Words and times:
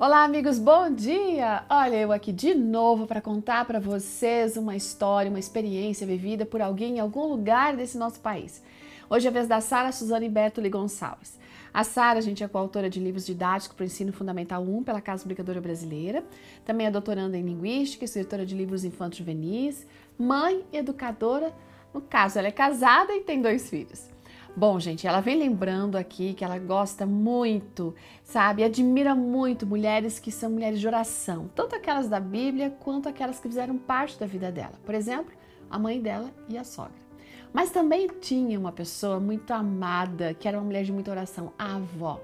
Olá, 0.00 0.22
amigos, 0.22 0.60
bom 0.60 0.94
dia! 0.94 1.64
Olha, 1.68 1.96
eu 1.96 2.12
aqui 2.12 2.32
de 2.32 2.54
novo 2.54 3.04
para 3.04 3.20
contar 3.20 3.64
para 3.64 3.80
vocês 3.80 4.56
uma 4.56 4.76
história, 4.76 5.28
uma 5.28 5.40
experiência 5.40 6.06
vivida 6.06 6.46
por 6.46 6.62
alguém 6.62 6.98
em 6.98 7.00
algum 7.00 7.26
lugar 7.26 7.76
desse 7.76 7.98
nosso 7.98 8.20
país. 8.20 8.62
Hoje 9.10 9.26
é 9.26 9.28
a 9.28 9.32
vez 9.32 9.48
da 9.48 9.60
Sara 9.60 9.90
Suzane 9.90 10.28
Bertoli 10.28 10.70
Gonçalves. 10.70 11.36
A 11.74 11.82
Sara, 11.82 12.22
gente, 12.22 12.44
é 12.44 12.46
coautora 12.46 12.88
de 12.88 13.00
livros 13.00 13.26
didáticos 13.26 13.74
para 13.74 13.82
o 13.82 13.86
ensino 13.86 14.12
fundamental 14.12 14.62
1 14.62 14.84
pela 14.84 15.00
Casa 15.00 15.24
Publicadora 15.24 15.60
Brasileira. 15.60 16.22
Também 16.64 16.86
é 16.86 16.92
doutoranda 16.92 17.36
em 17.36 17.42
Linguística, 17.42 18.04
escritora 18.04 18.46
de 18.46 18.54
livros 18.54 18.84
infantos 18.84 19.18
juvenis, 19.18 19.84
mãe 20.16 20.64
educadora. 20.72 21.52
No 21.92 22.00
caso, 22.00 22.38
ela 22.38 22.46
é 22.46 22.52
casada 22.52 23.12
e 23.16 23.22
tem 23.22 23.42
dois 23.42 23.68
filhos. 23.68 24.08
Bom, 24.56 24.80
gente, 24.80 25.06
ela 25.06 25.20
vem 25.20 25.38
lembrando 25.38 25.96
aqui 25.96 26.34
que 26.34 26.44
ela 26.44 26.58
gosta 26.58 27.06
muito, 27.06 27.94
sabe, 28.24 28.64
admira 28.64 29.14
muito 29.14 29.66
mulheres 29.66 30.18
que 30.18 30.32
são 30.32 30.50
mulheres 30.50 30.80
de 30.80 30.86
oração, 30.86 31.48
tanto 31.54 31.76
aquelas 31.76 32.08
da 32.08 32.18
Bíblia 32.18 32.70
quanto 32.80 33.08
aquelas 33.08 33.38
que 33.38 33.48
fizeram 33.48 33.78
parte 33.78 34.18
da 34.18 34.26
vida 34.26 34.50
dela. 34.50 34.72
Por 34.84 34.94
exemplo, 34.94 35.32
a 35.70 35.78
mãe 35.78 36.00
dela 36.00 36.32
e 36.48 36.58
a 36.58 36.64
sogra. 36.64 37.08
Mas 37.52 37.70
também 37.70 38.08
tinha 38.20 38.58
uma 38.58 38.72
pessoa 38.72 39.20
muito 39.20 39.52
amada, 39.52 40.34
que 40.34 40.48
era 40.48 40.58
uma 40.58 40.64
mulher 40.64 40.84
de 40.84 40.92
muita 40.92 41.10
oração, 41.10 41.52
a 41.58 41.76
avó, 41.76 42.20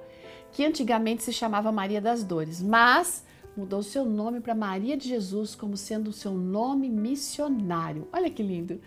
que 0.50 0.64
antigamente 0.64 1.22
se 1.22 1.32
chamava 1.32 1.70
Maria 1.70 2.00
das 2.00 2.24
Dores, 2.24 2.60
mas 2.60 3.24
mudou 3.56 3.82
seu 3.82 4.04
nome 4.04 4.40
para 4.40 4.54
Maria 4.54 4.96
de 4.96 5.08
Jesus 5.08 5.54
como 5.54 5.76
sendo 5.76 6.08
o 6.08 6.12
seu 6.12 6.32
nome 6.32 6.88
missionário. 6.88 8.08
Olha 8.12 8.28
que 8.28 8.42
lindo! 8.42 8.80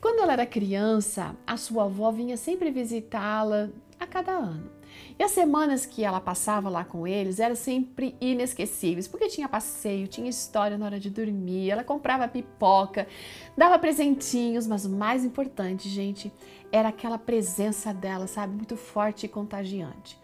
Quando 0.00 0.20
ela 0.22 0.32
era 0.32 0.46
criança, 0.46 1.36
a 1.46 1.56
sua 1.58 1.84
avó 1.84 2.10
vinha 2.10 2.36
sempre 2.36 2.70
visitá-la 2.70 3.68
a 3.98 4.06
cada 4.06 4.32
ano. 4.32 4.70
E 5.18 5.22
as 5.22 5.30
semanas 5.30 5.84
que 5.84 6.02
ela 6.02 6.20
passava 6.20 6.70
lá 6.70 6.84
com 6.84 7.06
eles 7.06 7.38
eram 7.38 7.54
sempre 7.54 8.16
inesquecíveis, 8.18 9.06
porque 9.06 9.28
tinha 9.28 9.48
passeio, 9.48 10.08
tinha 10.08 10.30
história 10.30 10.78
na 10.78 10.86
hora 10.86 10.98
de 10.98 11.10
dormir, 11.10 11.70
ela 11.70 11.84
comprava 11.84 12.26
pipoca, 12.26 13.06
dava 13.54 13.78
presentinhos, 13.78 14.66
mas 14.66 14.86
o 14.86 14.90
mais 14.90 15.22
importante, 15.22 15.88
gente, 15.88 16.32
era 16.72 16.88
aquela 16.88 17.18
presença 17.18 17.92
dela, 17.92 18.26
sabe, 18.26 18.54
muito 18.54 18.76
forte 18.76 19.26
e 19.26 19.28
contagiante. 19.28 20.18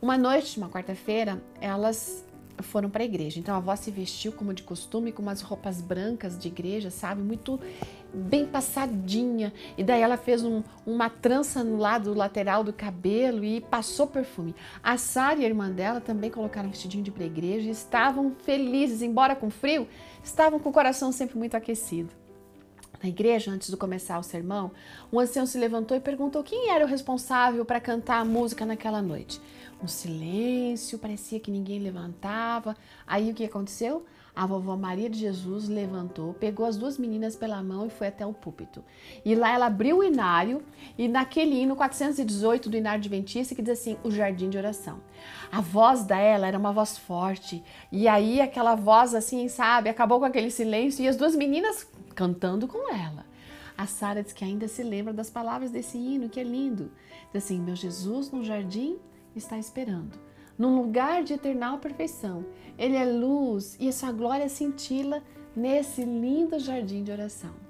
Uma 0.00 0.18
noite, 0.18 0.58
uma 0.58 0.68
quarta-feira, 0.68 1.42
elas 1.58 2.24
foram 2.62 2.88
para 2.88 3.02
a 3.02 3.04
igreja. 3.04 3.38
Então 3.38 3.54
a 3.54 3.58
avó 3.58 3.74
se 3.76 3.90
vestiu 3.90 4.32
como 4.32 4.54
de 4.54 4.62
costume, 4.62 5.12
com 5.12 5.22
umas 5.22 5.40
roupas 5.40 5.80
brancas 5.80 6.38
de 6.38 6.48
igreja, 6.48 6.90
sabe? 6.90 7.22
Muito 7.22 7.58
bem 8.12 8.46
passadinha. 8.46 9.52
E 9.76 9.82
daí 9.82 10.00
ela 10.00 10.16
fez 10.16 10.44
um, 10.44 10.62
uma 10.86 11.08
trança 11.08 11.64
no 11.64 11.76
lado 11.76 12.14
lateral 12.14 12.62
do 12.62 12.72
cabelo 12.72 13.44
e 13.44 13.60
passou 13.60 14.06
perfume. 14.06 14.54
A 14.82 14.96
Sara 14.96 15.40
e 15.40 15.44
a 15.44 15.48
irmã 15.48 15.70
dela 15.70 16.00
também 16.00 16.30
colocaram 16.30 16.68
um 16.68 16.72
vestidinho 16.72 17.02
de 17.02 17.10
para 17.10 17.24
igreja 17.24 17.68
e 17.68 17.72
estavam 17.72 18.34
felizes, 18.42 19.02
embora 19.02 19.34
com 19.34 19.50
frio, 19.50 19.88
estavam 20.22 20.58
com 20.58 20.70
o 20.70 20.72
coração 20.72 21.12
sempre 21.12 21.38
muito 21.38 21.56
aquecido. 21.56 22.21
Na 23.02 23.08
igreja, 23.08 23.50
antes 23.50 23.68
de 23.68 23.76
começar 23.76 24.16
o 24.18 24.22
sermão, 24.22 24.70
um 25.12 25.18
ancião 25.18 25.44
se 25.44 25.58
levantou 25.58 25.96
e 25.96 26.00
perguntou 26.00 26.42
quem 26.44 26.70
era 26.70 26.84
o 26.84 26.88
responsável 26.88 27.64
para 27.64 27.80
cantar 27.80 28.20
a 28.20 28.24
música 28.24 28.64
naquela 28.64 29.02
noite. 29.02 29.40
Um 29.82 29.88
silêncio, 29.88 31.00
parecia 31.00 31.40
que 31.40 31.50
ninguém 31.50 31.80
levantava. 31.80 32.76
Aí 33.04 33.32
o 33.32 33.34
que 33.34 33.44
aconteceu? 33.44 34.06
A 34.34 34.46
vovó 34.46 34.76
Maria 34.76 35.10
de 35.10 35.18
Jesus 35.18 35.68
levantou, 35.68 36.32
pegou 36.32 36.64
as 36.64 36.78
duas 36.78 36.96
meninas 36.96 37.36
pela 37.36 37.62
mão 37.62 37.86
e 37.86 37.90
foi 37.90 38.06
até 38.06 38.24
o 38.24 38.32
púlpito. 38.32 38.82
E 39.24 39.34
lá 39.34 39.52
ela 39.52 39.66
abriu 39.66 39.98
o 39.98 40.04
inário 40.04 40.62
e 40.96 41.06
naquele 41.06 41.60
hino 41.60 41.76
418 41.76 42.70
do 42.70 42.76
inário 42.76 42.98
adventista 42.98 43.54
que 43.54 43.60
diz 43.60 43.78
assim, 43.78 43.98
o 44.02 44.10
jardim 44.10 44.48
de 44.48 44.56
oração. 44.56 45.00
A 45.50 45.60
voz 45.60 46.04
dela 46.04 46.46
era 46.46 46.58
uma 46.58 46.72
voz 46.72 46.96
forte 46.96 47.62
e 47.90 48.08
aí 48.08 48.40
aquela 48.40 48.74
voz 48.74 49.14
assim, 49.14 49.48
sabe, 49.48 49.90
acabou 49.90 50.18
com 50.18 50.24
aquele 50.24 50.50
silêncio 50.50 51.04
e 51.04 51.08
as 51.08 51.16
duas 51.16 51.36
meninas 51.36 51.86
cantando 52.12 52.68
com 52.68 52.92
ela. 52.92 53.26
A 53.76 53.86
Sara 53.86 54.22
diz 54.22 54.32
que 54.32 54.44
ainda 54.44 54.68
se 54.68 54.82
lembra 54.82 55.12
das 55.12 55.30
palavras 55.30 55.70
desse 55.70 55.96
hino, 55.98 56.28
que 56.28 56.38
é 56.38 56.44
lindo. 56.44 56.90
Diz 57.32 57.44
assim, 57.44 57.60
meu 57.60 57.74
Jesus 57.74 58.30
no 58.30 58.44
jardim 58.44 58.98
está 59.34 59.58
esperando, 59.58 60.18
num 60.58 60.76
lugar 60.76 61.24
de 61.24 61.32
eternal 61.32 61.78
perfeição. 61.78 62.44
Ele 62.78 62.96
é 62.96 63.04
luz 63.04 63.76
e 63.80 63.88
a 63.88 63.92
sua 63.92 64.12
glória 64.12 64.48
cintila 64.48 65.22
nesse 65.56 66.04
lindo 66.04 66.58
jardim 66.58 67.02
de 67.02 67.10
oração. 67.10 67.61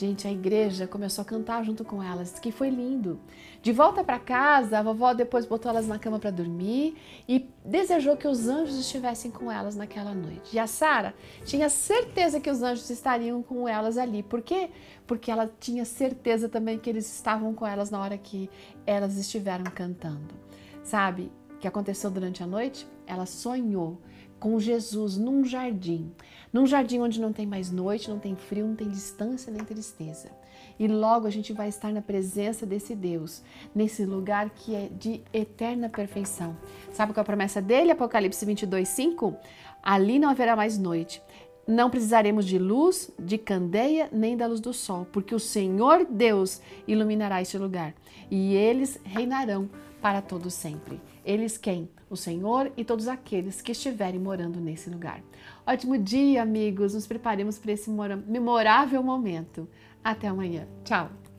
Gente, 0.00 0.26
a 0.26 0.32
igreja 0.32 0.86
começou 0.86 1.20
a 1.20 1.26
cantar 1.26 1.62
junto 1.62 1.84
com 1.84 2.02
elas, 2.02 2.38
que 2.38 2.50
foi 2.50 2.70
lindo. 2.70 3.20
De 3.60 3.70
volta 3.70 4.02
para 4.02 4.18
casa, 4.18 4.78
a 4.78 4.82
vovó 4.82 5.12
depois 5.12 5.44
botou 5.44 5.70
elas 5.70 5.86
na 5.86 5.98
cama 5.98 6.18
para 6.18 6.30
dormir 6.30 6.96
e 7.28 7.46
desejou 7.62 8.16
que 8.16 8.26
os 8.26 8.48
anjos 8.48 8.78
estivessem 8.78 9.30
com 9.30 9.52
elas 9.52 9.76
naquela 9.76 10.14
noite. 10.14 10.56
E 10.56 10.58
a 10.58 10.66
Sara 10.66 11.14
tinha 11.44 11.68
certeza 11.68 12.40
que 12.40 12.48
os 12.48 12.62
anjos 12.62 12.88
estariam 12.88 13.42
com 13.42 13.68
elas 13.68 13.98
ali. 13.98 14.22
Por 14.22 14.40
quê? 14.40 14.70
Porque 15.06 15.30
ela 15.30 15.52
tinha 15.60 15.84
certeza 15.84 16.48
também 16.48 16.78
que 16.78 16.88
eles 16.88 17.06
estavam 17.14 17.52
com 17.52 17.66
elas 17.66 17.90
na 17.90 18.00
hora 18.00 18.16
que 18.16 18.48
elas 18.86 19.18
estiveram 19.18 19.64
cantando. 19.64 20.34
Sabe 20.82 21.30
o 21.50 21.58
que 21.58 21.68
aconteceu 21.68 22.10
durante 22.10 22.42
a 22.42 22.46
noite? 22.46 22.88
Ela 23.06 23.26
sonhou 23.26 24.00
com 24.40 24.58
Jesus 24.58 25.18
num 25.18 25.44
jardim, 25.44 26.10
num 26.52 26.66
jardim 26.66 26.98
onde 26.98 27.20
não 27.20 27.32
tem 27.32 27.46
mais 27.46 27.70
noite, 27.70 28.10
não 28.10 28.18
tem 28.18 28.34
frio, 28.34 28.66
não 28.66 28.74
tem 28.74 28.88
distância 28.88 29.52
nem 29.52 29.62
tristeza. 29.62 30.30
E 30.78 30.88
logo 30.88 31.26
a 31.26 31.30
gente 31.30 31.52
vai 31.52 31.68
estar 31.68 31.92
na 31.92 32.00
presença 32.00 32.64
desse 32.64 32.94
Deus, 32.94 33.42
nesse 33.74 34.04
lugar 34.06 34.48
que 34.48 34.74
é 34.74 34.88
de 34.88 35.22
eterna 35.32 35.90
perfeição. 35.90 36.56
Sabe 36.90 37.12
qual 37.12 37.20
é 37.20 37.22
a 37.22 37.24
promessa 37.24 37.60
dele? 37.60 37.90
Apocalipse 37.90 38.44
22, 38.46 38.88
5? 38.88 39.36
Ali 39.82 40.18
não 40.18 40.30
haverá 40.30 40.56
mais 40.56 40.78
noite. 40.78 41.22
Não 41.68 41.90
precisaremos 41.90 42.46
de 42.46 42.58
luz, 42.58 43.12
de 43.18 43.36
candeia, 43.36 44.08
nem 44.10 44.36
da 44.36 44.46
luz 44.46 44.58
do 44.58 44.72
sol, 44.72 45.06
porque 45.12 45.34
o 45.34 45.38
Senhor 45.38 46.06
Deus 46.06 46.60
iluminará 46.88 47.42
este 47.42 47.58
lugar 47.58 47.94
e 48.30 48.54
eles 48.54 48.98
reinarão 49.04 49.68
para 50.00 50.22
todo 50.22 50.50
sempre. 50.50 51.00
Eles 51.24 51.56
quem? 51.56 51.88
O 52.08 52.16
Senhor 52.16 52.72
e 52.76 52.84
todos 52.84 53.06
aqueles 53.06 53.60
que 53.60 53.72
estiverem 53.72 54.18
morando 54.18 54.60
nesse 54.60 54.90
lugar. 54.90 55.22
Ótimo 55.66 55.96
dia, 55.96 56.42
amigos. 56.42 56.94
Nos 56.94 57.06
preparemos 57.06 57.58
para 57.58 57.72
esse 57.72 57.90
memorável 58.26 59.02
momento. 59.02 59.68
Até 60.02 60.28
amanhã. 60.28 60.66
Tchau. 60.84 61.29